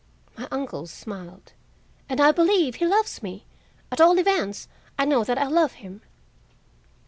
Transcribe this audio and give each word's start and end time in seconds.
My 0.35 0.47
uncle 0.49 0.87
smiled. 0.87 1.53
"And 2.09 2.19
I 2.19 2.31
believe 2.31 2.77
he 2.77 2.87
loves 2.87 3.21
me; 3.21 3.45
at 3.91 4.01
all 4.01 4.17
events, 4.17 4.67
I 4.97 5.05
know 5.05 5.23
that 5.23 5.37
I 5.37 5.45
love 5.45 5.73
him." 5.73 6.01